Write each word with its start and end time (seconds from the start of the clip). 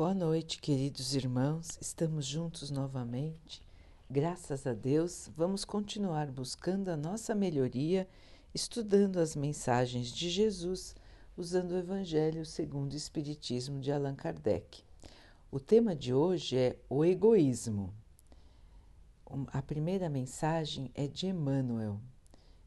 Boa 0.00 0.14
noite, 0.14 0.58
queridos 0.58 1.14
irmãos. 1.14 1.76
Estamos 1.78 2.24
juntos 2.24 2.70
novamente. 2.70 3.60
Graças 4.08 4.66
a 4.66 4.72
Deus, 4.72 5.30
vamos 5.36 5.62
continuar 5.62 6.30
buscando 6.30 6.88
a 6.88 6.96
nossa 6.96 7.34
melhoria, 7.34 8.08
estudando 8.54 9.18
as 9.18 9.36
mensagens 9.36 10.08
de 10.08 10.30
Jesus, 10.30 10.96
usando 11.36 11.72
o 11.72 11.76
Evangelho 11.76 12.46
segundo 12.46 12.94
o 12.94 12.96
Espiritismo 12.96 13.78
de 13.78 13.92
Allan 13.92 14.14
Kardec. 14.14 14.82
O 15.50 15.60
tema 15.60 15.94
de 15.94 16.14
hoje 16.14 16.56
é 16.56 16.78
o 16.88 17.04
egoísmo. 17.04 17.92
A 19.48 19.60
primeira 19.60 20.08
mensagem 20.08 20.90
é 20.94 21.06
de 21.06 21.26
Emmanuel 21.26 22.00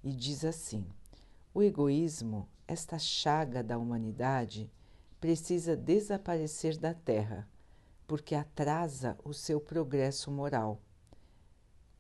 e 0.04 0.14
diz 0.14 0.46
assim: 0.46 0.86
O 1.52 1.64
egoísmo, 1.64 2.48
esta 2.68 3.00
chaga 3.00 3.64
da 3.64 3.80
humanidade, 3.80 4.70
precisa 5.24 5.74
desaparecer 5.78 6.78
da 6.78 6.94
Terra, 6.94 7.48
porque 8.06 8.36
atrasa 8.36 9.18
o 9.24 9.34
seu 9.34 9.58
progresso 9.62 10.30
moral. 10.30 10.82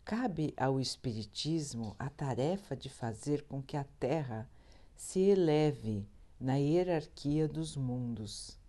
Cabe 0.03 0.53
ao 0.57 0.77
Espiritismo 0.77 1.95
a 1.97 2.09
tarefa 2.09 2.75
de 2.75 2.89
fazer 2.89 3.43
com 3.43 3.63
que 3.63 3.77
a 3.77 3.85
Terra 3.97 4.49
se 4.93 5.21
eleve 5.21 6.05
na 6.37 6.55
hierarquia 6.55 7.47
dos 7.47 7.77
mundos. 7.77 8.59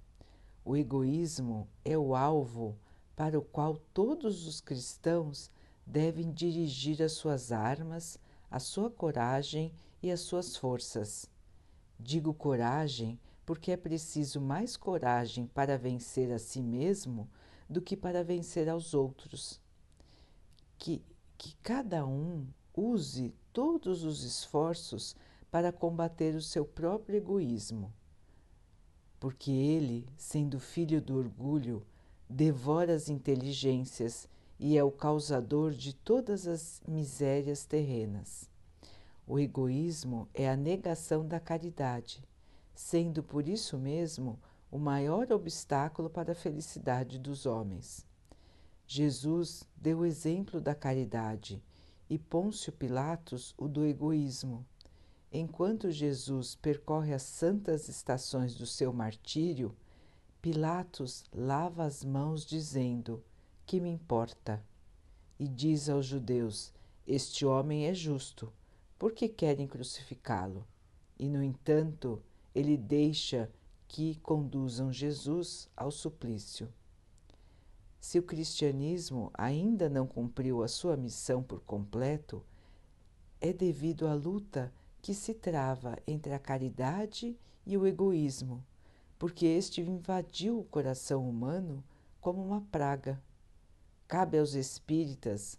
O 0.65 0.77
egoísmo 0.77 1.67
é 1.85 1.99
o 1.99 2.15
alvo 2.15 2.79
para 3.17 3.37
o 3.37 3.43
qual 3.43 3.77
todos 3.93 4.47
os 4.47 4.61
cristãos 4.61 5.51
devem 5.85 6.31
dirigir 6.31 7.03
as 7.03 7.11
suas 7.11 7.51
armas, 7.51 8.21
a 8.49 8.61
sua 8.61 8.89
coragem 8.89 9.73
e 10.01 10.13
as 10.13 10.21
suas 10.21 10.57
forças. 10.57 11.29
Digo 11.99 12.33
coragem 12.33 13.19
porque 13.45 13.73
é 13.73 13.77
preciso 13.77 14.41
mais 14.41 14.77
coragem 14.77 15.47
para 15.47 15.77
vencer 15.77 16.33
a 16.33 16.39
si 16.39 16.63
mesmo 16.63 17.29
do 17.69 17.81
que 17.81 17.97
para 17.97 18.25
vencer 18.25 18.69
aos 18.69 18.95
outros. 18.95 19.61
Que, 20.79 21.03
que 21.37 21.55
cada 21.63 22.07
um 22.07 22.47
use 22.75 23.35
todos 23.53 24.03
os 24.03 24.25
esforços 24.25 25.15
para 25.51 25.73
combater 25.73 26.35
o 26.35 26.43
seu 26.43 26.65
próprio 26.65 27.17
egoísmo, 27.17 27.93
porque 29.21 29.53
ele, 29.53 30.09
sendo 30.17 30.59
filho 30.59 31.01
do 31.01 31.17
orgulho, 31.17 31.87
devora 32.29 32.95
as 32.95 33.09
inteligências 33.09 34.29
e 34.59 34.77
é 34.77 34.83
o 34.83 34.91
causador 34.91 35.73
de 35.73 35.95
todas 35.95 36.49
as 36.49 36.83
misérias 36.89 37.65
terrenas. 37.65 38.51
O 39.27 39.39
egoísmo 39.39 40.29
é 40.35 40.51
a 40.51 40.57
negação 40.57 41.27
da 41.27 41.39
caridade 41.39 42.23
sendo 42.75 43.23
por 43.23 43.49
isso 43.49 43.79
mesmo 43.79 44.39
o 44.71 44.79
maior 44.79 45.31
obstáculo 45.33 46.11
para 46.11 46.33
a 46.33 46.35
felicidade 46.35 47.19
dos 47.19 47.47
homens. 47.47 48.05
Jesus 48.87 49.65
deu 49.77 50.01
o 50.01 50.07
exemplo 50.07 50.61
da 50.61 50.75
caridade 50.75 51.63
e 52.11 52.19
Pôncio 52.19 52.73
Pilatos 52.73 53.55
o 53.57 53.69
do 53.69 53.85
egoísmo. 53.85 54.67
Enquanto 55.33 55.91
Jesus 55.91 56.55
percorre 56.55 57.15
as 57.15 57.23
santas 57.23 57.89
estações 57.89 58.55
do 58.55 58.67
seu 58.67 58.93
martírio, 58.93 59.75
Pilatos 60.43 61.25
lava 61.33 61.85
as 61.85 62.05
mãos, 62.05 62.45
dizendo: 62.45 63.25
Que 63.65 63.81
me 63.81 63.89
importa? 63.89 64.63
E 65.39 65.49
diz 65.49 65.89
aos 65.89 66.07
judeus: 66.07 66.73
Este 67.07 67.47
homem 67.47 67.87
é 67.87 67.95
justo, 67.95 68.53
por 68.99 69.13
que 69.13 69.29
querem 69.29 69.67
crucificá-lo? 69.67 70.67
E, 71.19 71.29
no 71.29 71.43
entanto, 71.43 72.23
ele 72.55 72.77
deixa 72.77 73.51
que 73.89 74.17
conduzam 74.17 74.93
Jesus 74.93 75.69
ao 75.77 75.91
suplício. 75.91 76.73
Se 78.01 78.19
o 78.19 78.23
cristianismo 78.23 79.31
ainda 79.35 79.89
não 79.89 80.07
cumpriu 80.07 80.63
a 80.63 80.69
sua 80.69 80.97
missão 80.97 81.43
por 81.43 81.61
completo, 81.61 82.45
é 83.41 83.53
devido 83.53 84.07
à 84.07 84.15
luta 84.15 84.73
que 85.01 85.15
se 85.15 85.35
trava 85.35 85.99
entre 86.07 86.33
a 86.33 86.39
caridade 86.39 87.37
e 87.67 87.77
o 87.77 87.87
egoísmo, 87.87 88.65
porque 89.19 89.47
este 89.47 89.81
invadiu 89.81 90.61
o 90.61 90.65
coração 90.65 91.29
humano 91.29 91.83
como 92.21 92.43
uma 92.43 92.61
praga. 92.61 93.23
Cabe 94.07 94.39
aos 94.39 94.55
espíritas, 94.55 95.59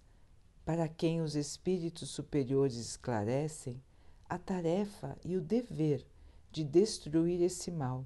para 0.63 0.87
quem 0.87 1.21
os 1.21 1.35
espíritos 1.35 2.09
superiores 2.09 2.75
esclarecem, 2.75 3.81
a 4.27 4.37
tarefa 4.37 5.17
e 5.23 5.35
o 5.35 5.41
dever 5.41 6.05
de 6.55 6.63
destruir 6.63 7.41
esse 7.41 7.69
mal, 7.69 8.05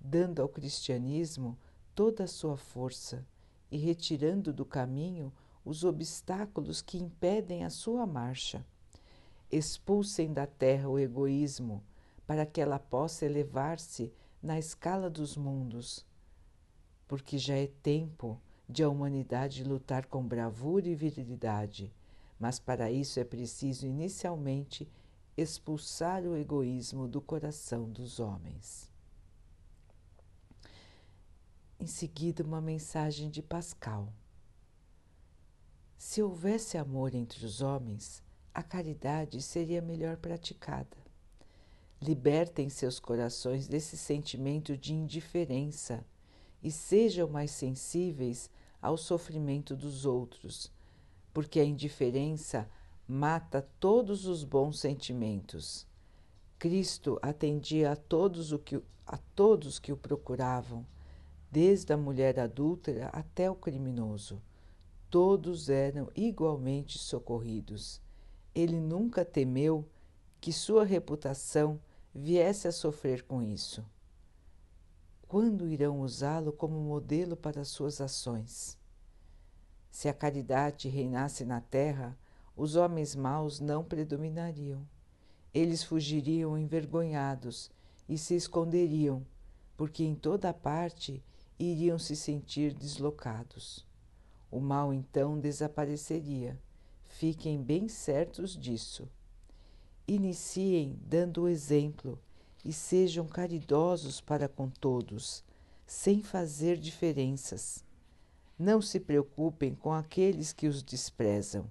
dando 0.00 0.40
ao 0.40 0.48
cristianismo 0.48 1.54
toda 1.94 2.24
a 2.24 2.26
sua 2.26 2.56
força 2.56 3.26
e 3.70 3.76
retirando 3.76 4.54
do 4.54 4.64
caminho 4.64 5.30
os 5.62 5.84
obstáculos 5.84 6.80
que 6.80 6.96
impedem 6.96 7.62
a 7.62 7.68
sua 7.68 8.06
marcha. 8.06 8.64
Expulsem 9.52 10.32
da 10.32 10.46
terra 10.46 10.88
o 10.88 10.98
egoísmo, 10.98 11.82
para 12.26 12.46
que 12.46 12.58
ela 12.58 12.78
possa 12.78 13.26
elevar-se 13.26 14.10
na 14.42 14.58
escala 14.58 15.10
dos 15.10 15.36
mundos, 15.36 16.06
porque 17.06 17.36
já 17.36 17.54
é 17.54 17.66
tempo 17.82 18.40
de 18.66 18.82
a 18.82 18.88
humanidade 18.88 19.62
lutar 19.62 20.06
com 20.06 20.26
bravura 20.26 20.88
e 20.88 20.94
virilidade, 20.94 21.92
mas 22.40 22.58
para 22.58 22.90
isso 22.90 23.20
é 23.20 23.24
preciso 23.24 23.86
inicialmente 23.86 24.88
expulsar 25.36 26.22
o 26.22 26.36
egoísmo 26.36 27.08
do 27.08 27.20
coração 27.20 27.88
dos 27.90 28.20
homens. 28.20 28.92
Em 31.78 31.86
seguida, 31.86 32.44
uma 32.44 32.60
mensagem 32.60 33.28
de 33.28 33.42
Pascal. 33.42 34.12
Se 35.98 36.22
houvesse 36.22 36.78
amor 36.78 37.14
entre 37.14 37.44
os 37.44 37.60
homens, 37.60 38.22
a 38.54 38.62
caridade 38.62 39.42
seria 39.42 39.82
melhor 39.82 40.16
praticada. 40.16 40.96
Libertem 42.00 42.68
seus 42.68 43.00
corações 43.00 43.66
desse 43.66 43.96
sentimento 43.96 44.76
de 44.76 44.94
indiferença 44.94 46.04
e 46.62 46.70
sejam 46.70 47.28
mais 47.28 47.50
sensíveis 47.50 48.48
ao 48.80 48.96
sofrimento 48.96 49.74
dos 49.74 50.06
outros, 50.06 50.70
porque 51.32 51.58
a 51.58 51.64
indiferença 51.64 52.70
mata 53.06 53.66
todos 53.78 54.26
os 54.26 54.44
bons 54.44 54.78
sentimentos. 54.78 55.86
Cristo 56.58 57.18
atendia 57.20 57.92
a 57.92 57.96
todos, 57.96 58.52
o 58.52 58.58
que, 58.58 58.80
a 59.06 59.18
todos 59.34 59.78
que 59.78 59.92
o 59.92 59.96
procuravam, 59.96 60.86
desde 61.50 61.92
a 61.92 61.96
mulher 61.96 62.40
adúltera 62.40 63.08
até 63.08 63.50
o 63.50 63.54
criminoso. 63.54 64.40
Todos 65.10 65.68
eram 65.68 66.10
igualmente 66.16 66.98
socorridos. 66.98 68.00
Ele 68.54 68.80
nunca 68.80 69.24
temeu 69.24 69.86
que 70.40 70.52
sua 70.52 70.84
reputação 70.84 71.80
viesse 72.14 72.66
a 72.66 72.72
sofrer 72.72 73.22
com 73.22 73.42
isso. 73.42 73.84
Quando 75.28 75.68
irão 75.68 76.00
usá-lo 76.00 76.52
como 76.52 76.78
modelo 76.80 77.36
para 77.36 77.64
suas 77.64 78.00
ações? 78.00 78.78
Se 79.90 80.08
a 80.08 80.14
caridade 80.14 80.88
reinasse 80.88 81.44
na 81.44 81.60
terra, 81.60 82.16
os 82.56 82.76
homens 82.76 83.16
maus 83.16 83.58
não 83.58 83.82
predominariam. 83.82 84.86
Eles 85.52 85.82
fugiriam 85.82 86.56
envergonhados 86.56 87.70
e 88.08 88.16
se 88.16 88.34
esconderiam, 88.34 89.26
porque 89.76 90.04
em 90.04 90.14
toda 90.14 90.52
parte 90.52 91.22
iriam 91.58 91.98
se 91.98 92.14
sentir 92.14 92.72
deslocados. 92.72 93.86
O 94.50 94.60
mal 94.60 94.92
então 94.92 95.38
desapareceria. 95.38 96.60
Fiquem 97.06 97.60
bem 97.60 97.88
certos 97.88 98.56
disso. 98.56 99.08
Iniciem 100.06 100.98
dando 101.02 101.42
o 101.42 101.48
exemplo 101.48 102.20
e 102.64 102.72
sejam 102.72 103.26
caridosos 103.26 104.20
para 104.20 104.48
com 104.48 104.68
todos, 104.68 105.44
sem 105.86 106.22
fazer 106.22 106.78
diferenças. 106.78 107.84
Não 108.56 108.80
se 108.80 109.00
preocupem 109.00 109.74
com 109.74 109.92
aqueles 109.92 110.52
que 110.52 110.68
os 110.68 110.82
desprezam 110.82 111.68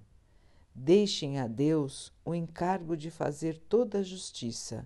Deixem 0.76 1.38
a 1.38 1.46
Deus 1.46 2.12
o 2.24 2.34
encargo 2.34 2.96
de 2.96 3.08
fazer 3.08 3.58
toda 3.68 3.98
a 3.98 4.02
justiça, 4.02 4.84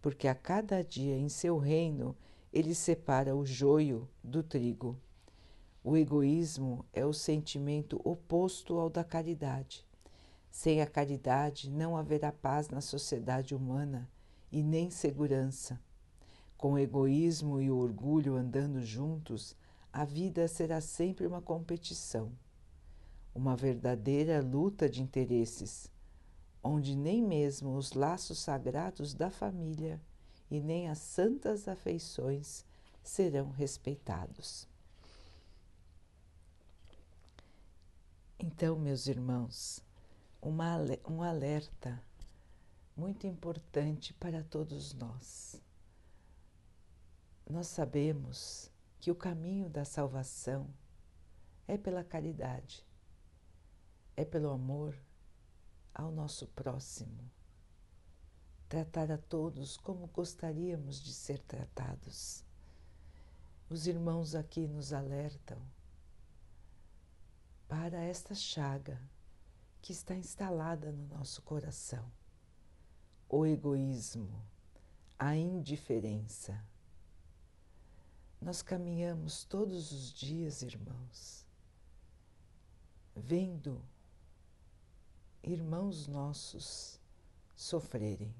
porque 0.00 0.26
a 0.26 0.34
cada 0.34 0.82
dia 0.82 1.14
em 1.14 1.28
seu 1.28 1.58
reino 1.58 2.16
ele 2.50 2.74
separa 2.74 3.36
o 3.36 3.44
joio 3.44 4.08
do 4.24 4.42
trigo. 4.42 4.98
O 5.84 5.94
egoísmo 5.94 6.86
é 6.90 7.04
o 7.04 7.12
sentimento 7.12 8.00
oposto 8.02 8.78
ao 8.78 8.88
da 8.88 9.04
caridade. 9.04 9.86
Sem 10.50 10.80
a 10.80 10.86
caridade 10.86 11.68
não 11.70 11.98
haverá 11.98 12.32
paz 12.32 12.70
na 12.70 12.80
sociedade 12.80 13.54
humana 13.54 14.10
e 14.50 14.62
nem 14.62 14.90
segurança. 14.90 15.78
Com 16.56 16.72
o 16.72 16.78
egoísmo 16.78 17.60
e 17.60 17.70
o 17.70 17.76
orgulho 17.76 18.36
andando 18.36 18.80
juntos, 18.80 19.54
a 19.92 20.02
vida 20.02 20.48
será 20.48 20.80
sempre 20.80 21.26
uma 21.26 21.42
competição 21.42 22.32
uma 23.36 23.54
verdadeira 23.54 24.40
luta 24.40 24.88
de 24.88 25.02
interesses, 25.02 25.92
onde 26.64 26.96
nem 26.96 27.22
mesmo 27.22 27.76
os 27.76 27.92
laços 27.92 28.38
sagrados 28.38 29.12
da 29.12 29.30
família 29.30 30.00
e 30.50 30.58
nem 30.58 30.88
as 30.88 30.98
santas 30.98 31.68
afeições 31.68 32.64
serão 33.02 33.50
respeitados. 33.50 34.66
Então, 38.38 38.78
meus 38.78 39.06
irmãos, 39.06 39.84
uma, 40.40 40.78
um 41.06 41.22
alerta 41.22 42.02
muito 42.96 43.26
importante 43.26 44.14
para 44.14 44.42
todos 44.42 44.94
nós. 44.94 45.60
Nós 47.48 47.66
sabemos 47.66 48.70
que 48.98 49.10
o 49.10 49.14
caminho 49.14 49.68
da 49.68 49.84
salvação 49.84 50.66
é 51.68 51.76
pela 51.76 52.02
caridade, 52.02 52.85
é 54.16 54.24
pelo 54.24 54.50
amor 54.50 54.98
ao 55.94 56.10
nosso 56.10 56.46
próximo, 56.48 57.30
tratar 58.68 59.12
a 59.12 59.18
todos 59.18 59.76
como 59.76 60.06
gostaríamos 60.06 61.02
de 61.02 61.12
ser 61.12 61.38
tratados. 61.40 62.44
Os 63.68 63.86
irmãos 63.86 64.34
aqui 64.34 64.66
nos 64.66 64.92
alertam 64.92 65.60
para 67.68 68.00
esta 68.00 68.34
chaga 68.34 69.00
que 69.82 69.92
está 69.92 70.14
instalada 70.14 70.90
no 70.92 71.06
nosso 71.08 71.42
coração: 71.42 72.10
o 73.28 73.44
egoísmo, 73.44 74.42
a 75.18 75.36
indiferença. 75.36 76.64
Nós 78.40 78.62
caminhamos 78.62 79.44
todos 79.44 79.92
os 79.92 80.12
dias, 80.12 80.62
irmãos, 80.62 81.46
vendo 83.14 83.82
irmãos 85.42 86.06
nossos 86.06 87.00
sofrerem, 87.54 88.34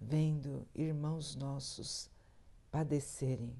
vendo 0.00 0.66
irmãos 0.74 1.34
nossos 1.36 2.10
padecerem. 2.70 3.54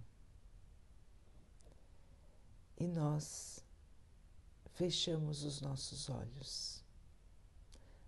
E 2.76 2.88
nós 2.88 3.64
fechamos 4.74 5.44
os 5.44 5.60
nossos 5.60 6.08
olhos. 6.08 6.82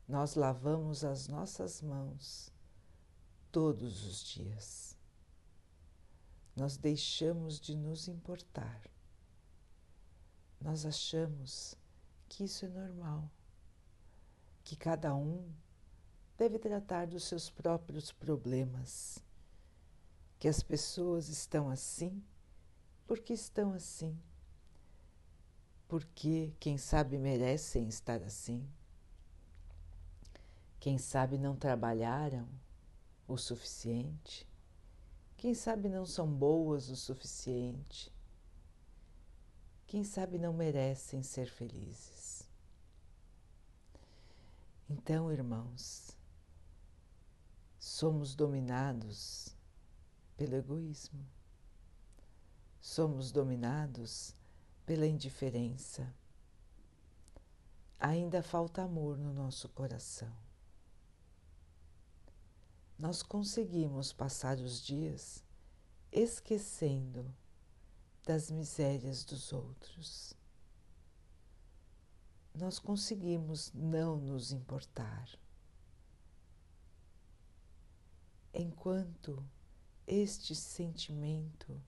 Nós 0.08 0.34
lavamos 0.34 1.04
as 1.04 1.28
nossas 1.28 1.80
mãos 1.80 2.50
todos 3.52 4.04
os 4.04 4.24
dias. 4.24 4.96
Nós 6.56 6.76
deixamos 6.76 7.60
de 7.60 7.74
nos 7.76 8.08
importar. 8.08 8.82
Nós 10.60 10.84
achamos 10.84 11.76
que 12.28 12.44
isso 12.44 12.64
é 12.64 12.68
normal, 12.68 13.30
que 14.62 14.76
cada 14.76 15.14
um 15.14 15.48
deve 16.36 16.58
tratar 16.58 17.06
dos 17.06 17.24
seus 17.24 17.50
próprios 17.50 18.10
problemas, 18.10 19.18
que 20.38 20.48
as 20.48 20.62
pessoas 20.62 21.28
estão 21.28 21.68
assim 21.68 22.22
porque 23.06 23.32
estão 23.32 23.72
assim 23.72 24.18
porque, 25.94 26.52
quem 26.58 26.76
sabe, 26.76 27.18
merecem 27.18 27.86
estar 27.86 28.22
assim. 28.22 28.66
Quem 30.80 30.98
sabe 30.98 31.38
não 31.38 31.54
trabalharam 31.54 32.48
o 33.28 33.36
suficiente. 33.36 34.44
Quem 35.36 35.54
sabe 35.54 35.88
não 35.88 36.04
são 36.04 36.26
boas 36.26 36.88
o 36.88 36.96
suficiente. 36.96 38.12
Quem 39.86 40.02
sabe 40.02 40.38
não 40.38 40.52
merecem 40.52 41.22
ser 41.22 41.46
felizes. 41.46 42.13
Então, 44.88 45.32
irmãos, 45.32 46.16
somos 47.78 48.34
dominados 48.34 49.56
pelo 50.36 50.56
egoísmo. 50.56 51.24
Somos 52.80 53.32
dominados 53.32 54.34
pela 54.84 55.06
indiferença. 55.06 56.14
Ainda 57.98 58.42
falta 58.42 58.82
amor 58.82 59.16
no 59.16 59.32
nosso 59.32 59.68
coração. 59.70 60.32
Nós 62.98 63.22
conseguimos 63.22 64.12
passar 64.12 64.58
os 64.58 64.82
dias 64.82 65.42
esquecendo 66.12 67.34
das 68.24 68.50
misérias 68.50 69.24
dos 69.24 69.52
outros. 69.52 70.34
Nós 72.54 72.78
conseguimos 72.78 73.72
não 73.72 74.16
nos 74.16 74.52
importar. 74.52 75.28
Enquanto 78.52 79.44
este 80.06 80.54
sentimento 80.54 81.82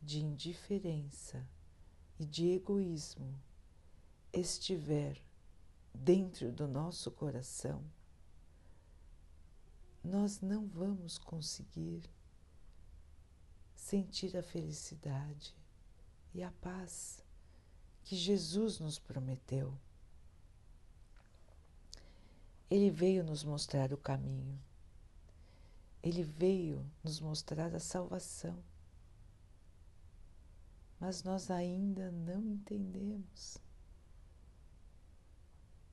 de 0.00 0.20
indiferença 0.20 1.44
e 2.20 2.24
de 2.24 2.50
egoísmo 2.50 3.34
estiver 4.32 5.20
dentro 5.92 6.52
do 6.52 6.68
nosso 6.68 7.10
coração, 7.10 7.84
nós 10.04 10.40
não 10.40 10.68
vamos 10.68 11.18
conseguir 11.18 12.08
sentir 13.74 14.36
a 14.36 14.42
felicidade 14.42 15.56
e 16.32 16.42
a 16.44 16.52
paz 16.52 17.24
que 18.04 18.16
Jesus 18.16 18.78
nos 18.78 18.98
prometeu. 18.98 19.72
Ele 22.70 22.90
veio 22.90 23.24
nos 23.24 23.44
mostrar 23.44 23.92
o 23.92 23.96
caminho, 23.96 24.58
ele 26.02 26.22
veio 26.22 26.84
nos 27.02 27.20
mostrar 27.20 27.74
a 27.74 27.80
salvação 27.80 28.62
mas 31.00 31.22
nós 31.22 31.50
ainda 31.50 32.10
não 32.10 32.44
entendemos. 32.44 33.58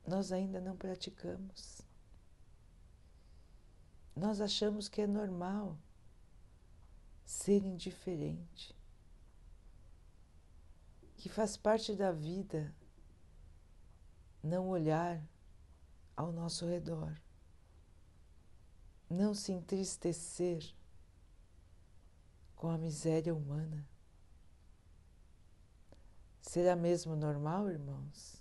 Nós 0.06 0.32
ainda 0.32 0.60
não 0.60 0.76
praticamos. 0.76 1.82
Nós 4.16 4.42
achamos 4.42 4.88
que 4.88 5.02
é 5.02 5.08
normal 5.08 5.78
ser 7.24 7.64
indiferente, 7.66 8.76
que 11.26 11.30
faz 11.30 11.58
parte 11.58 11.96
da 11.96 12.12
vida 12.12 12.72
não 14.44 14.70
olhar 14.70 15.20
ao 16.16 16.32
nosso 16.32 16.68
redor, 16.68 17.20
não 19.10 19.34
se 19.34 19.52
entristecer 19.52 20.64
com 22.56 22.70
a 22.70 22.78
miséria 22.78 23.34
humana. 23.34 23.90
Será 26.44 26.76
mesmo 26.76 27.16
normal, 27.16 27.72
irmãos? 27.72 28.40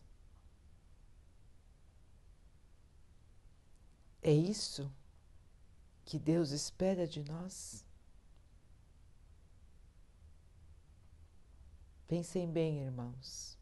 É 4.20 4.30
isso 4.30 4.92
que 6.04 6.18
Deus 6.18 6.50
espera 6.50 7.08
de 7.08 7.24
nós? 7.24 7.83
Pensem 12.06 12.50
bem, 12.50 12.80
irmãos. 12.80 13.58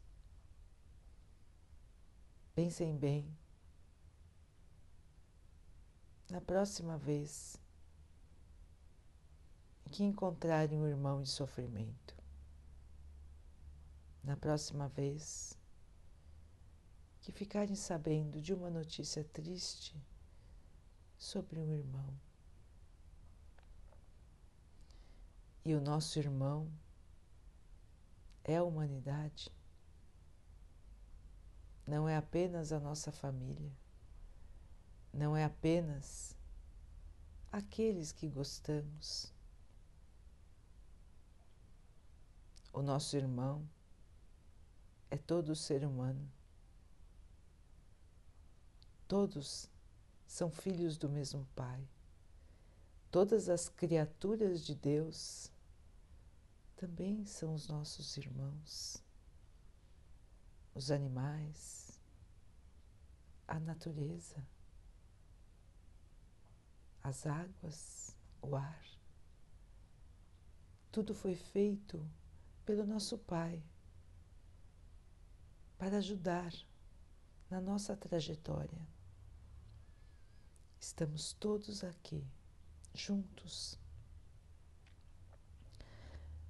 Pensem 2.53 2.95
bem. 2.95 3.25
Na 6.29 6.41
próxima 6.41 6.97
vez 6.97 7.57
que 9.91 10.03
encontrarem 10.03 10.79
um 10.79 10.87
irmão 10.87 11.21
em 11.21 11.25
sofrimento, 11.25 12.15
na 14.23 14.35
próxima 14.35 14.87
vez 14.87 15.57
que 17.21 17.31
ficarem 17.31 17.75
sabendo 17.75 18.41
de 18.41 18.53
uma 18.53 18.69
notícia 18.69 19.23
triste 19.23 19.95
sobre 21.17 21.59
um 21.59 21.71
irmão. 21.71 22.13
E 25.63 25.73
o 25.73 25.79
nosso 25.79 26.19
irmão 26.19 26.67
é 28.43 28.57
a 28.57 28.63
humanidade, 28.63 29.51
não 31.85 32.07
é 32.07 32.15
apenas 32.15 32.71
a 32.71 32.79
nossa 32.79 33.11
família, 33.11 33.71
não 35.13 35.35
é 35.35 35.43
apenas 35.43 36.35
aqueles 37.51 38.11
que 38.11 38.27
gostamos. 38.27 39.31
O 42.73 42.81
nosso 42.81 43.15
irmão 43.15 43.69
é 45.11 45.17
todo 45.17 45.55
ser 45.55 45.85
humano. 45.85 46.27
Todos 49.07 49.69
são 50.25 50.49
filhos 50.49 50.97
do 50.97 51.07
mesmo 51.07 51.47
Pai. 51.55 51.87
Todas 53.11 53.47
as 53.47 53.69
criaturas 53.69 54.65
de 54.65 54.73
Deus 54.73 55.51
também 56.75 57.25
são 57.25 57.53
os 57.53 57.67
nossos 57.67 58.17
irmãos. 58.17 59.03
Os 60.73 60.91
animais, 60.91 62.01
a 63.47 63.59
natureza, 63.59 64.45
as 67.03 67.25
águas, 67.27 68.15
o 68.41 68.55
ar. 68.55 68.83
Tudo 70.91 71.13
foi 71.13 71.35
feito 71.35 72.05
pelo 72.65 72.85
nosso 72.85 73.17
Pai 73.17 73.63
para 75.77 75.97
ajudar 75.97 76.53
na 77.49 77.59
nossa 77.59 77.95
trajetória. 77.95 78.87
Estamos 80.79 81.33
todos 81.33 81.83
aqui, 81.83 82.25
juntos, 82.93 83.77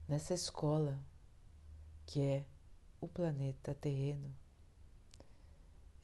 nessa 0.07 0.33
escola 0.33 0.99
que 2.05 2.21
é 2.21 2.45
o 2.99 3.07
planeta 3.07 3.73
terreno. 3.75 4.33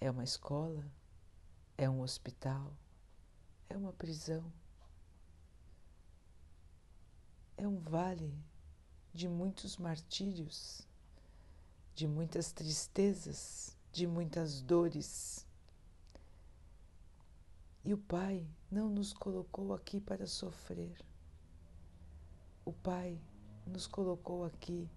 É 0.02 0.10
uma 0.10 0.24
escola, 0.24 0.86
é 1.78 1.90
um 1.90 2.02
hospital, 2.02 2.74
é 3.70 3.78
uma 3.78 3.92
prisão, 3.94 4.44
é 7.58 7.68
um 7.68 7.80
vale 7.80 8.34
de 9.14 9.28
muitos 9.28 9.78
martírios, 9.78 10.88
de 11.94 12.08
muitas 12.08 12.52
tristezas, 12.54 13.78
de 13.92 14.08
muitas 14.08 14.62
dores. 14.62 15.46
E 17.84 17.94
o 17.94 17.98
Pai 17.98 18.48
não 18.72 18.90
nos 18.90 19.12
colocou 19.12 19.74
aqui 19.74 20.00
para 20.00 20.26
sofrer. 20.26 20.98
O 22.64 22.72
Pai 22.72 23.20
nos 23.70 23.88
colocou 23.88 24.44
aqui 24.44 24.90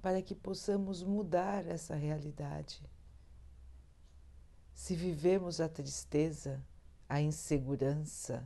para 0.00 0.20
que 0.20 0.34
possamos 0.34 1.02
mudar 1.02 1.66
essa 1.66 1.94
realidade. 1.94 2.82
Se 4.74 4.96
vivemos 4.96 5.60
a 5.60 5.68
tristeza, 5.68 6.60
a 7.08 7.20
insegurança, 7.20 8.44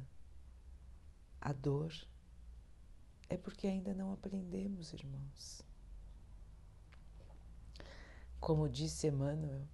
a 1.41 1.53
dor, 1.53 1.95
é 3.29 3.37
porque 3.37 3.67
ainda 3.67 3.95
não 3.95 4.13
aprendemos, 4.13 4.93
irmãos. 4.93 5.63
Como 8.39 8.69
disse 8.69 9.07
Emmanuel, 9.07 9.67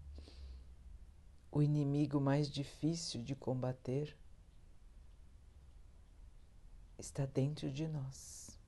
o 1.50 1.62
inimigo 1.62 2.21
mais 2.21 2.49
difícil 2.49 3.23
de 3.23 3.35
combater 3.35 4.17
está 6.99 7.26
dentro 7.26 7.71
de 7.71 7.87
nós. 7.88 8.59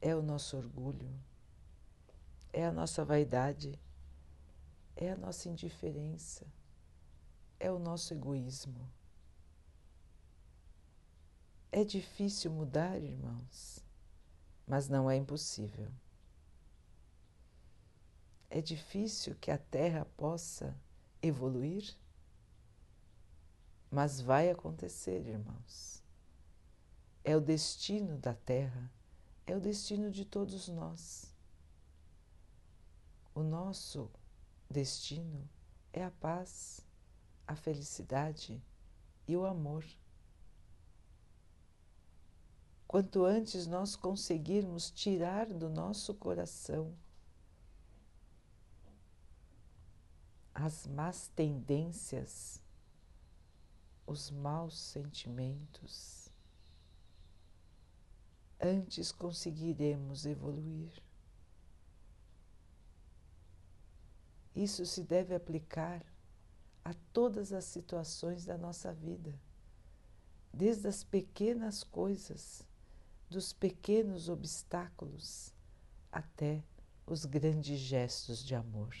É 0.00 0.14
o 0.14 0.22
nosso 0.22 0.56
orgulho, 0.56 1.08
é 2.52 2.64
a 2.64 2.72
nossa 2.72 3.04
vaidade, 3.04 3.78
é 4.94 5.10
a 5.10 5.16
nossa 5.16 5.48
indiferença, 5.48 6.46
é 7.58 7.70
o 7.70 7.78
nosso 7.78 8.14
egoísmo. 8.14 8.88
É 11.70 11.84
difícil 11.84 12.50
mudar, 12.50 12.98
irmãos, 12.98 13.84
mas 14.66 14.88
não 14.88 15.10
é 15.10 15.16
impossível. 15.16 15.90
É 18.48 18.62
difícil 18.62 19.34
que 19.34 19.50
a 19.50 19.58
Terra 19.58 20.06
possa 20.16 20.74
evoluir, 21.20 21.94
mas 23.90 24.20
vai 24.20 24.50
acontecer, 24.50 25.26
irmãos. 25.26 26.02
É 27.22 27.36
o 27.36 27.40
destino 27.40 28.16
da 28.16 28.34
Terra, 28.34 28.90
é 29.46 29.56
o 29.56 29.60
destino 29.60 30.10
de 30.10 30.24
todos 30.24 30.68
nós. 30.68 31.32
O 33.34 33.42
nosso 33.42 34.10
destino 34.68 35.48
é 35.92 36.04
a 36.04 36.10
paz, 36.10 36.80
a 37.46 37.54
felicidade 37.54 38.60
e 39.28 39.36
o 39.36 39.46
amor. 39.46 39.84
Quanto 42.88 43.24
antes 43.24 43.66
nós 43.66 43.94
conseguirmos 43.94 44.90
tirar 44.90 45.46
do 45.46 45.68
nosso 45.68 46.14
coração 46.14 46.96
as 50.54 50.86
más 50.86 51.28
tendências, 51.28 52.62
os 54.06 54.30
maus 54.30 54.78
sentimentos, 54.78 56.25
antes 58.60 59.12
conseguiremos 59.12 60.26
evoluir. 60.26 60.90
Isso 64.54 64.86
se 64.86 65.02
deve 65.02 65.34
aplicar 65.34 66.04
a 66.82 66.94
todas 67.12 67.52
as 67.52 67.64
situações 67.64 68.46
da 68.46 68.56
nossa 68.56 68.92
vida, 68.92 69.38
desde 70.52 70.88
as 70.88 71.04
pequenas 71.04 71.82
coisas 71.82 72.66
dos 73.28 73.52
pequenos 73.52 74.28
obstáculos 74.28 75.52
até 76.10 76.64
os 77.06 77.24
grandes 77.24 77.78
gestos 77.78 78.42
de 78.44 78.54
amor. 78.54 78.94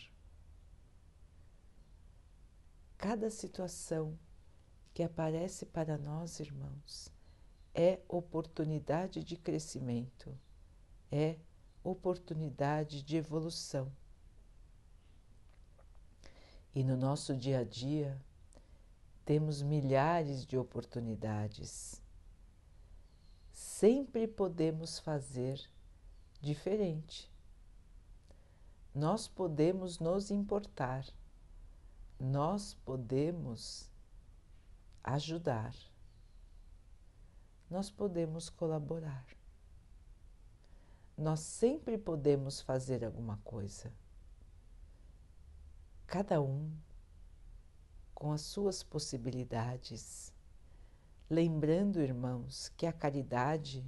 Cada 2.98 3.30
situação 3.30 4.18
que 4.92 5.02
aparece 5.02 5.64
para 5.64 5.96
nós, 5.96 6.40
irmãos, 6.40 7.12
é 7.76 8.00
oportunidade 8.08 9.22
de 9.22 9.36
crescimento, 9.36 10.36
é 11.12 11.36
oportunidade 11.84 13.02
de 13.02 13.16
evolução. 13.16 13.92
E 16.74 16.82
no 16.82 16.96
nosso 16.96 17.36
dia 17.36 17.60
a 17.60 17.64
dia, 17.64 18.20
temos 19.24 19.62
milhares 19.62 20.46
de 20.46 20.56
oportunidades 20.56 22.02
sempre 23.76 24.26
podemos 24.26 24.98
fazer 24.98 25.60
diferente. 26.40 27.30
Nós 28.94 29.28
podemos 29.28 29.98
nos 29.98 30.30
importar, 30.30 31.04
nós 32.18 32.72
podemos 32.86 33.90
ajudar, 35.04 35.74
nós 37.70 37.90
podemos 37.90 38.48
colaborar. 38.48 39.26
Nós 41.16 41.40
sempre 41.40 41.96
podemos 41.96 42.60
fazer 42.60 43.04
alguma 43.04 43.38
coisa. 43.38 43.92
Cada 46.06 46.40
um 46.40 46.70
com 48.14 48.32
as 48.32 48.42
suas 48.42 48.82
possibilidades 48.82 50.34
Lembrando, 51.28 52.00
irmãos, 52.00 52.68
que 52.76 52.86
a 52.86 52.92
caridade 52.92 53.84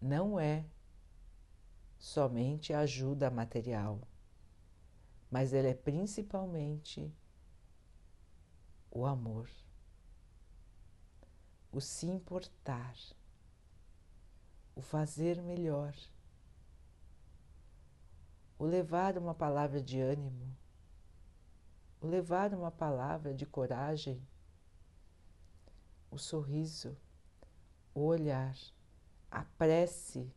não 0.00 0.40
é 0.40 0.66
somente 1.96 2.72
ajuda 2.72 3.30
material, 3.30 4.00
mas 5.30 5.54
ela 5.54 5.68
é 5.68 5.74
principalmente 5.74 7.14
o 8.90 9.06
amor, 9.06 9.48
o 11.72 11.80
se 11.80 12.06
importar, 12.06 12.94
o 14.76 14.82
fazer 14.82 15.42
melhor, 15.42 15.96
o 18.58 18.64
levar 18.64 19.18
uma 19.18 19.34
palavra 19.34 19.82
de 19.82 20.00
ânimo, 20.00 20.54
o 22.00 22.06
levar 22.06 22.54
uma 22.54 22.70
palavra 22.70 23.34
de 23.34 23.44
coragem 23.44 24.22
o 26.12 26.18
sorriso, 26.18 26.94
o 27.94 28.00
olhar, 28.02 28.54
a 29.30 29.44
prece 29.56 30.30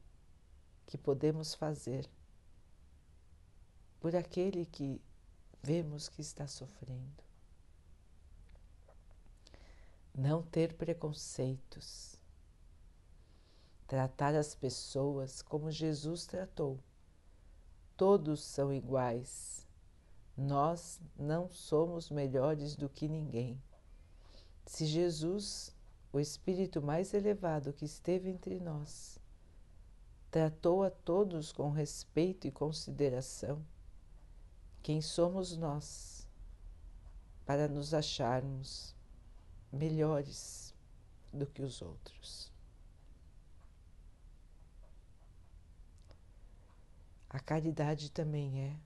que 0.85 0.97
podemos 0.97 1.53
fazer 1.53 2.09
por 3.99 4.15
aquele 4.15 4.65
que 4.65 5.01
vemos 5.61 6.07
que 6.07 6.21
está 6.21 6.47
sofrendo. 6.47 7.24
Não 10.17 10.41
ter 10.41 10.75
preconceitos. 10.75 12.15
Tratar 13.85 14.33
as 14.33 14.55
pessoas 14.55 15.41
como 15.41 15.69
Jesus 15.69 16.25
tratou. 16.25 16.79
Todos 17.97 18.41
são 18.41 18.73
iguais. 18.73 19.67
Nós 20.37 21.01
não 21.17 21.49
somos 21.49 22.09
melhores 22.09 22.77
do 22.77 22.87
que 22.87 23.09
ninguém. 23.09 23.61
Se 24.65 24.85
Jesus, 24.85 25.75
o 26.13 26.19
Espírito 26.19 26.81
mais 26.81 27.13
elevado 27.13 27.73
que 27.73 27.83
esteve 27.83 28.29
entre 28.29 28.57
nós, 28.57 29.19
tratou 30.31 30.81
a 30.81 30.89
todos 30.89 31.51
com 31.51 31.71
respeito 31.71 32.47
e 32.47 32.51
consideração, 32.51 33.61
quem 34.81 35.01
somos 35.01 35.57
nós 35.57 36.25
para 37.45 37.67
nos 37.67 37.93
acharmos 37.93 38.94
melhores 39.75 40.73
do 41.31 41.45
que 41.45 41.61
os 41.61 41.81
outros? 41.81 42.51
A 47.29 47.39
caridade 47.39 48.09
também 48.09 48.61
é 48.61 48.79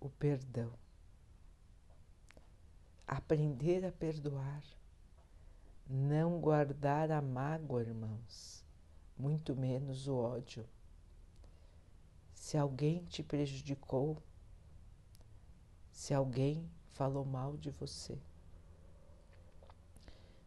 o 0.00 0.10
perdão. 0.10 0.72
Aprender 3.06 3.84
a 3.84 3.92
perdoar 3.92 4.62
não 5.88 6.40
guardar 6.40 7.10
a 7.10 7.20
mágoa, 7.20 7.82
irmãos, 7.82 8.64
muito 9.18 9.54
menos 9.54 10.08
o 10.08 10.16
ódio. 10.16 10.66
Se 12.34 12.56
alguém 12.56 13.04
te 13.04 13.22
prejudicou, 13.22 14.16
se 15.90 16.14
alguém 16.14 16.68
falou 16.92 17.24
mal 17.24 17.56
de 17.56 17.70
você. 17.70 18.18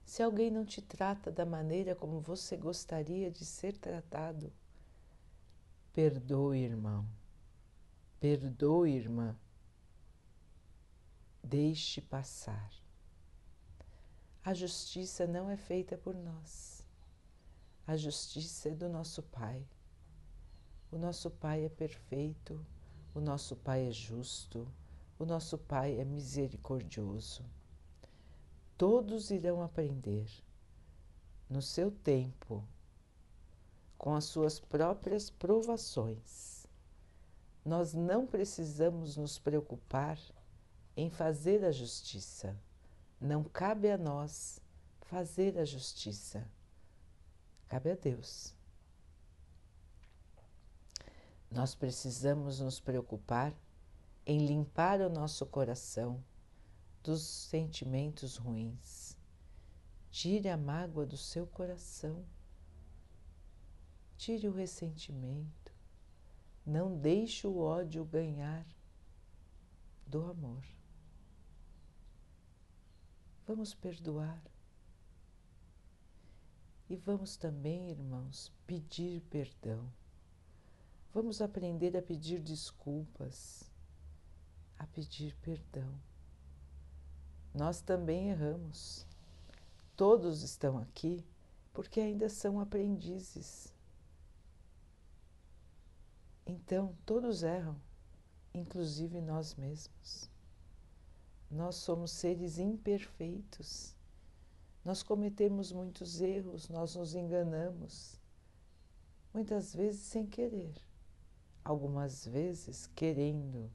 Se 0.06 0.22
alguém 0.22 0.52
não 0.52 0.64
te 0.64 0.82
trata 0.82 1.32
da 1.32 1.46
maneira 1.46 1.96
como 1.96 2.22
você 2.22 2.56
gostaria 2.56 3.32
de 3.32 3.44
ser 3.44 3.76
tratado, 3.76 4.54
perdoe, 5.92 6.60
irmão. 6.60 7.06
Perdoe, 8.20 8.96
irmã. 8.96 9.36
Deixe 11.44 12.02
passar. 12.02 12.72
A 14.44 14.54
justiça 14.54 15.26
não 15.26 15.50
é 15.50 15.58
feita 15.58 15.98
por 15.98 16.16
nós. 16.16 16.88
A 17.88 17.98
justiça 17.98 18.70
é 18.70 18.76
do 18.76 18.88
nosso 18.88 19.24
Pai. 19.24 19.66
O 20.92 20.98
nosso 20.98 21.32
Pai 21.32 21.66
é 21.66 21.70
perfeito, 21.70 22.64
o 23.14 23.20
nosso 23.20 23.56
Pai 23.56 23.88
é 23.88 23.92
justo, 23.92 24.72
o 25.18 25.26
nosso 25.26 25.58
Pai 25.58 26.00
é 26.00 26.06
misericordioso. 26.06 27.44
Todos 28.78 29.32
irão 29.32 29.62
aprender 29.62 30.30
no 31.50 31.62
seu 31.62 31.90
tempo, 31.90 32.68
com 33.98 34.14
as 34.14 34.26
suas 34.26 34.60
próprias 34.60 35.30
provações. 35.30 36.68
Nós 37.64 37.94
não 37.94 38.28
precisamos 38.28 39.16
nos 39.16 39.40
preocupar 39.40 40.20
em 40.96 41.10
fazer 41.10 41.64
a 41.64 41.72
justiça. 41.72 42.60
Não 43.20 43.44
cabe 43.44 43.90
a 43.90 43.98
nós 43.98 44.60
fazer 45.02 45.58
a 45.58 45.66
justiça. 45.66 46.46
Cabe 47.70 47.92
a 47.92 47.96
Deus. 47.96 48.54
Nós 51.50 51.74
precisamos 51.74 52.60
nos 52.60 52.80
preocupar 52.80 53.54
em 54.26 54.46
limpar 54.46 55.00
o 55.00 55.10
nosso 55.10 55.46
coração 55.46 56.22
dos 57.06 57.22
sentimentos 57.22 58.36
ruins. 58.36 59.16
Tire 60.10 60.50
a 60.50 60.58
mágoa 60.58 61.06
do 61.06 61.16
seu 61.16 61.46
coração. 61.46 62.26
Tire 64.18 64.48
o 64.48 64.52
ressentimento. 64.52 65.72
Não 66.66 66.98
deixe 66.98 67.46
o 67.46 67.60
ódio 67.60 68.04
ganhar 68.04 68.66
do 70.08 70.26
amor. 70.26 70.66
Vamos 73.46 73.76
perdoar. 73.76 74.42
E 76.90 76.96
vamos 76.96 77.38
também, 77.38 77.92
irmãos, 77.92 78.52
pedir 78.66 79.22
perdão. 79.30 79.94
Vamos 81.14 81.40
aprender 81.40 81.96
a 81.96 82.02
pedir 82.02 82.42
desculpas, 82.42 83.72
a 84.80 84.88
pedir 84.88 85.36
perdão. 85.36 86.02
Nós 87.56 87.80
também 87.80 88.30
erramos. 88.30 89.08
Todos 89.96 90.44
estão 90.44 90.78
aqui 90.78 91.26
porque 91.74 92.02
ainda 92.02 92.28
são 92.28 92.60
aprendizes. 92.60 93.74
Então, 96.46 96.94
todos 97.06 97.44
erram, 97.44 97.80
inclusive 98.54 99.22
nós 99.22 99.56
mesmos. 99.56 100.30
Nós 101.50 101.76
somos 101.76 102.12
seres 102.12 102.60
imperfeitos. 102.60 103.96
Nós 104.84 105.02
cometemos 105.02 105.72
muitos 105.72 106.20
erros, 106.22 106.68
nós 106.68 106.96
nos 106.96 107.16
enganamos, 107.16 108.20
muitas 109.34 109.74
vezes 109.74 110.02
sem 110.02 110.28
querer, 110.28 110.76
algumas 111.64 112.26
vezes 112.28 112.86
querendo. 112.96 113.72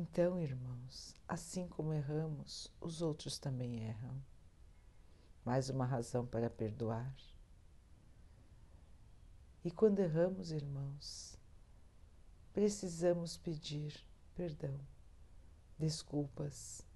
Então, 0.00 0.38
irmãos, 0.38 1.12
assim 1.26 1.66
como 1.66 1.92
erramos, 1.92 2.72
os 2.80 3.02
outros 3.02 3.36
também 3.36 3.82
erram. 3.82 4.22
Mais 5.44 5.70
uma 5.70 5.84
razão 5.84 6.24
para 6.24 6.48
perdoar. 6.48 7.12
E 9.64 9.72
quando 9.72 9.98
erramos, 9.98 10.52
irmãos, 10.52 11.36
precisamos 12.52 13.36
pedir 13.38 13.92
perdão, 14.36 14.78
desculpas. 15.76 16.86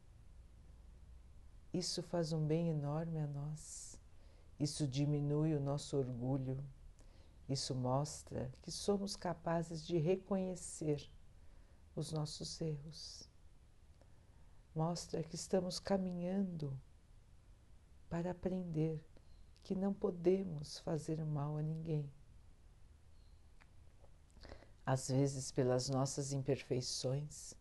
Isso 1.74 2.04
faz 2.04 2.32
um 2.32 2.46
bem 2.46 2.68
enorme 2.68 3.18
a 3.18 3.26
nós. 3.26 3.98
Isso 4.60 4.86
diminui 4.86 5.56
o 5.56 5.60
nosso 5.60 5.96
orgulho. 5.96 6.64
Isso 7.48 7.74
mostra 7.74 8.48
que 8.62 8.70
somos 8.70 9.16
capazes 9.16 9.84
de 9.84 9.98
reconhecer 9.98 11.10
os 11.94 12.12
nossos 12.12 12.60
erros. 12.60 13.28
Mostra 14.74 15.22
que 15.22 15.34
estamos 15.34 15.78
caminhando 15.78 16.78
para 18.08 18.30
aprender 18.30 19.02
que 19.62 19.74
não 19.74 19.92
podemos 19.92 20.78
fazer 20.78 21.24
mal 21.24 21.56
a 21.56 21.62
ninguém. 21.62 22.10
Às 24.84 25.08
vezes, 25.08 25.52
pelas 25.52 25.88
nossas 25.88 26.32
imperfeições, 26.32 27.54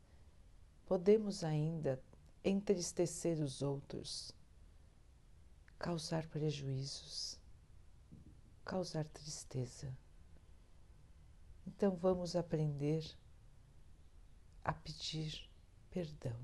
podemos 0.86 1.44
ainda 1.44 2.02
entristecer 2.44 3.40
os 3.40 3.62
outros, 3.62 4.32
causar 5.78 6.28
prejuízos, 6.28 7.40
causar 8.66 9.06
tristeza. 9.06 9.96
Então, 11.68 11.96
vamos 11.96 12.36
aprender 12.36 13.06
a 14.64 14.74
pedir 14.74 15.50
perdão. 15.90 16.38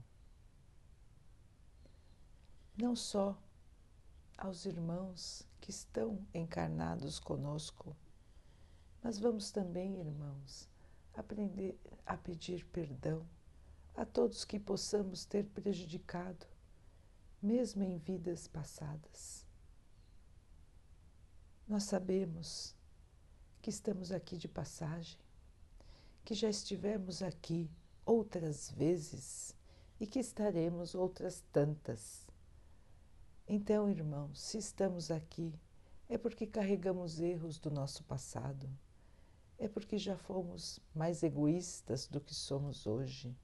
Não 2.76 2.96
só 2.96 3.38
aos 4.38 4.66
irmãos 4.66 5.48
que 5.60 5.72
estão 5.72 6.26
encarnados 6.34 7.20
conosco, 7.20 7.96
mas 9.02 9.18
vamos 9.18 9.52
também, 9.52 10.00
irmãos, 10.00 10.70
aprender 11.14 11.80
a 12.06 12.16
pedir 12.16 12.66
perdão 12.66 13.28
a 13.96 14.06
todos 14.06 14.46
que 14.46 14.60
possamos 14.60 15.26
ter 15.26 15.46
prejudicado, 15.46 16.46
mesmo 17.42 17.84
em 17.84 17.98
vidas 17.98 18.48
passadas. 18.48 19.46
Nós 21.68 21.84
sabemos 21.84 22.76
que 23.62 23.72
estamos 23.72 24.12
aqui 24.12 24.38
de 24.38 24.48
passagem, 24.48 25.20
que 26.24 26.36
já 26.36 26.50
estivemos 26.50 27.24
aqui 27.24 27.70
outras 28.08 28.72
vezes 28.72 29.54
e 30.00 30.08
que 30.08 30.20
estaremos 30.20 30.96
outras 30.96 31.44
tantas. 31.52 32.26
Então, 33.46 33.90
irmãos, 33.90 34.40
se 34.40 34.58
estamos 34.58 35.12
aqui, 35.12 35.54
é 36.08 36.18
porque 36.18 36.48
carregamos 36.48 37.20
erros 37.20 37.60
do 37.60 37.70
nosso 37.70 38.06
passado, 38.06 38.70
é 39.60 39.68
porque 39.68 39.98
já 39.98 40.16
fomos 40.16 40.80
mais 40.96 41.22
egoístas 41.22 42.08
do 42.08 42.22
que 42.22 42.34
somos 42.34 42.88
hoje, 42.88 43.36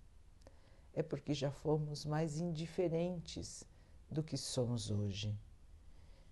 é 0.94 1.04
porque 1.04 1.34
já 1.34 1.52
fomos 1.52 2.06
mais 2.06 2.40
indiferentes 2.40 3.66
do 4.10 4.24
que 4.24 4.38
somos 4.38 4.90
hoje. 4.90 5.38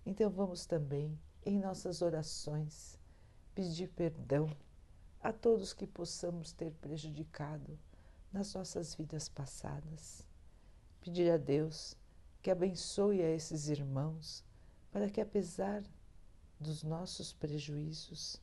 Então, 0.06 0.30
vamos 0.30 0.64
também, 0.64 1.18
em 1.44 1.58
nossas 1.58 2.00
orações, 2.00 2.98
pedir 3.54 3.88
perdão 3.88 4.48
a 5.20 5.32
todos 5.34 5.74
que 5.74 5.86
possamos 5.86 6.52
ter 6.52 6.72
prejudicado 6.80 7.78
nas 8.32 8.54
nossas 8.54 8.94
vidas 8.94 9.28
passadas. 9.28 10.26
Pedir 11.00 11.30
a 11.30 11.36
Deus 11.36 11.96
que 12.42 12.50
abençoe 12.50 13.22
a 13.22 13.30
esses 13.30 13.68
irmãos 13.68 14.44
para 14.90 15.08
que, 15.08 15.20
apesar 15.20 15.82
dos 16.58 16.82
nossos 16.82 17.32
prejuízos, 17.32 18.40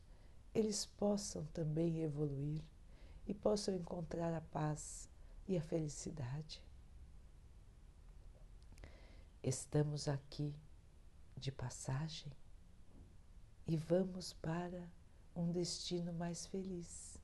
eles 0.54 0.86
possam 0.86 1.46
também 1.48 2.02
evoluir 2.02 2.62
e 3.28 3.34
possam 3.34 3.76
encontrar 3.76 4.34
a 4.34 4.42
paz 4.42 5.10
e 5.48 5.58
a 5.58 5.62
felicidade. 5.62 6.64
Estamos 9.42 10.08
aqui 10.08 10.54
de 11.38 11.52
passagem 11.52 12.32
e 13.66 13.78
vamos 13.78 14.34
para 14.34 14.90
um 15.36 15.52
destino 15.52 16.12
mais 16.12 16.46
feliz 16.46 17.19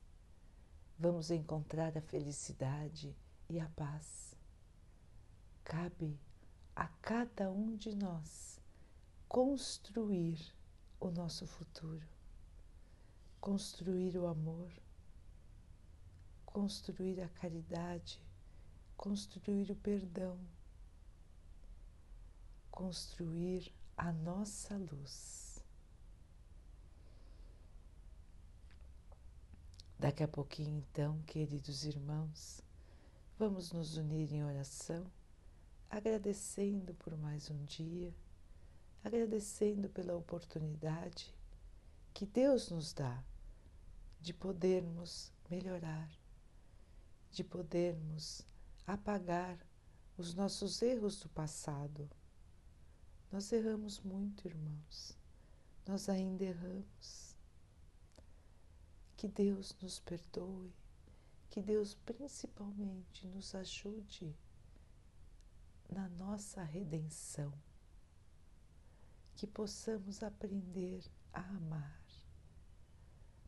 vamos 0.98 1.30
encontrar 1.30 1.96
a 1.96 2.00
felicidade 2.00 3.14
e 3.48 3.60
a 3.60 3.68
paz. 3.70 4.34
Cabe 5.62 6.18
a 6.74 6.88
cada 7.02 7.50
um 7.50 7.76
de 7.76 7.94
nós 7.94 8.60
construir 9.28 10.54
o 10.98 11.10
nosso 11.10 11.46
futuro, 11.46 12.06
construir 13.40 14.16
o 14.16 14.26
amor, 14.26 14.72
construir 16.44 17.20
a 17.20 17.28
caridade, 17.28 18.20
construir 18.96 19.70
o 19.70 19.76
perdão, 19.76 20.38
construir 22.70 23.72
a 23.96 24.12
nossa 24.12 24.76
luz. 24.76 25.45
Daqui 29.98 30.22
a 30.22 30.28
pouquinho, 30.28 30.76
então, 30.76 31.22
queridos 31.22 31.86
irmãos, 31.86 32.60
vamos 33.38 33.72
nos 33.72 33.96
unir 33.96 34.30
em 34.30 34.44
oração, 34.44 35.10
agradecendo 35.88 36.92
por 36.96 37.16
mais 37.16 37.50
um 37.50 37.64
dia, 37.64 38.14
agradecendo 39.02 39.88
pela 39.88 40.14
oportunidade 40.14 41.34
que 42.12 42.26
Deus 42.26 42.68
nos 42.68 42.92
dá 42.92 43.24
de 44.20 44.34
podermos 44.34 45.32
melhorar, 45.48 46.10
de 47.30 47.42
podermos 47.42 48.42
apagar 48.86 49.58
os 50.18 50.34
nossos 50.34 50.82
erros 50.82 51.18
do 51.20 51.30
passado. 51.30 52.06
Nós 53.32 53.50
erramos 53.50 53.98
muito, 54.00 54.46
irmãos, 54.46 55.16
nós 55.86 56.10
ainda 56.10 56.44
erramos 56.44 57.35
que 59.16 59.26
Deus 59.28 59.74
nos 59.80 59.98
perdoe, 59.98 60.70
que 61.48 61.62
Deus 61.62 61.94
principalmente 61.94 63.26
nos 63.28 63.54
ajude 63.54 64.36
na 65.88 66.06
nossa 66.10 66.62
redenção, 66.62 67.50
que 69.34 69.46
possamos 69.46 70.22
aprender 70.22 71.02
a 71.32 71.40
amar, 71.40 72.02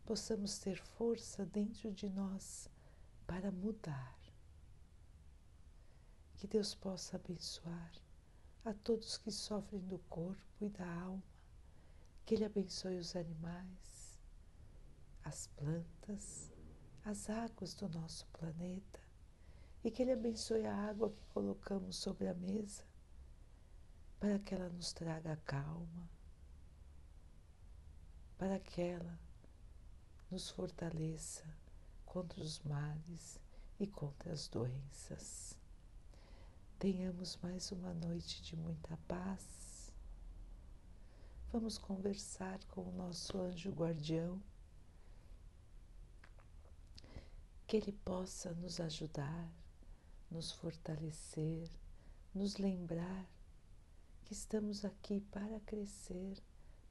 possamos 0.07 0.59
ter 0.59 0.83
força 0.83 1.45
dentro 1.45 1.93
de 1.93 2.09
nós 2.09 2.71
para 3.27 3.51
mudar. 3.51 4.17
Que 6.37 6.47
Deus 6.47 6.75
possa 6.75 7.17
abençoar 7.17 7.93
a 8.65 8.73
todos 8.73 9.19
que 9.19 9.31
sofrem 9.31 9.81
do 9.81 9.99
corpo 10.09 10.65
e 10.65 10.69
da 10.69 10.87
alma, 11.03 11.23
que 12.25 12.35
Ele 12.35 12.45
abençoe 12.45 12.97
os 12.97 13.17
animais 13.17 13.98
as 15.25 15.47
plantas, 15.49 16.53
as 17.05 17.29
águas 17.31 17.75
do 17.75 17.89
nosso 17.89 18.27
planeta 18.29 19.01
e 19.83 19.91
que 19.91 20.03
Ele 20.03 20.13
abençoe 20.13 20.67
a 20.67 20.75
água 20.75 21.11
que 21.11 21.25
colocamos 21.33 21.97
sobre 21.97 22.29
a 22.29 22.35
mesa 22.35 22.85
para 24.19 24.39
que 24.39 24.55
ela 24.55 24.69
nos 24.69 24.93
traga 24.93 25.37
calma, 25.45 26.11
para 28.37 28.59
que 28.59 28.81
ela 28.81 29.19
nos 30.31 30.51
fortaleça 30.51 31.45
contra 32.05 32.41
os 32.41 32.59
males 32.61 33.41
e 33.79 33.87
contra 33.87 34.33
as 34.33 34.49
doenças. 34.49 35.57
Tenhamos 36.79 37.37
mais 37.43 37.71
uma 37.71 37.95
noite 37.95 38.43
de 38.43 38.57
muita 38.57 38.97
paz. 39.09 39.93
Vamos 41.53 41.79
conversar 41.79 42.63
com 42.65 42.83
o 42.83 42.93
nosso 42.93 43.39
anjo 43.39 43.71
guardião 43.71 44.43
que 47.69 47.77
Ele 47.77 47.93
possa 47.93 48.55
nos 48.55 48.81
ajudar, 48.81 49.53
nos 50.31 50.51
fortalecer, 50.51 51.71
nos 52.35 52.57
lembrar 52.57 53.31
que 54.25 54.33
estamos 54.33 54.87
aqui 54.87 55.21
para 55.31 55.61
crescer, 55.61 56.43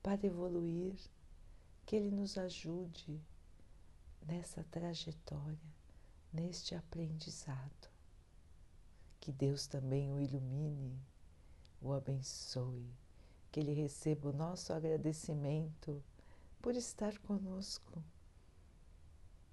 para 0.04 0.24
evoluir, 0.28 0.96
que 1.84 1.96
Ele 1.96 2.12
nos 2.12 2.38
ajude 2.38 3.20
nessa 4.22 4.64
trajetória, 4.66 5.74
neste 6.32 6.76
aprendizado. 6.76 7.90
Que 9.20 9.32
Deus 9.32 9.66
também 9.66 10.14
o 10.14 10.22
ilumine, 10.22 11.02
o 11.82 11.92
abençoe, 11.92 12.94
que 13.52 13.60
Ele 13.60 13.74
receba 13.74 14.30
o 14.30 14.34
nosso 14.34 14.72
agradecimento 14.72 16.04
por 16.62 16.76
estar 16.76 17.18
conosco 17.18 18.04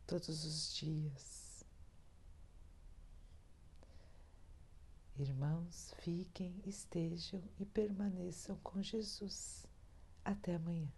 todos 0.06 0.44
os 0.44 0.74
dias. 0.74 1.64
Irmãos, 5.16 5.94
fiquem, 5.98 6.60
estejam 6.66 7.42
e 7.58 7.64
permaneçam 7.64 8.58
com 8.62 8.82
Jesus. 8.82 9.64
Até 10.24 10.56
amanhã. 10.56 10.90